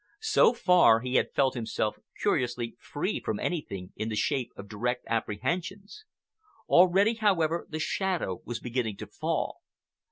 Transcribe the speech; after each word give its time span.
So 0.21 0.53
far 0.55 1.01
he 1.01 1.13
had 1.13 1.31
felt 1.31 1.53
himself 1.53 1.99
curiously 2.19 2.75
free 2.79 3.19
from 3.19 3.39
anything 3.39 3.93
in 3.95 4.09
the 4.09 4.15
shape 4.15 4.51
of 4.57 4.67
direct 4.67 5.03
apprehensions. 5.07 6.05
Already, 6.67 7.13
however, 7.13 7.67
the 7.69 7.77
shadow 7.77 8.41
was 8.43 8.59
beginning 8.59 8.97
to 8.97 9.05
fall. 9.05 9.61